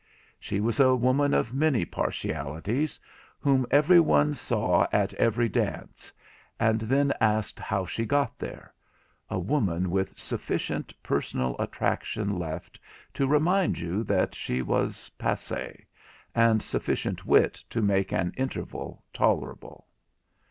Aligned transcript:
She 0.39 0.59
was 0.61 0.79
a 0.79 0.95
woman 0.95 1.31
of 1.31 1.53
many 1.53 1.85
partialities, 1.85 2.99
whom 3.39 3.67
every 3.69 3.99
one 3.99 4.33
saw 4.33 4.87
at 4.91 5.13
every 5.13 5.47
dance, 5.47 6.11
and 6.59 6.81
then 6.81 7.13
asked 7.21 7.59
how 7.59 7.85
she 7.85 8.03
got 8.03 8.39
there—a 8.39 9.37
woman 9.37 9.91
with 9.91 10.17
sufficient 10.19 10.91
personal 11.03 11.55
attraction 11.59 12.39
left 12.39 12.79
to 13.13 13.27
remind 13.27 13.77
you 13.77 14.03
that 14.05 14.33
she 14.33 14.63
was 14.63 15.11
passée, 15.19 15.85
and 16.33 16.63
sufficient 16.63 17.27
wit 17.27 17.53
to 17.69 17.79
make 17.79 18.11
an 18.11 18.33
interval 18.35 19.03
tolerable. 19.13 19.85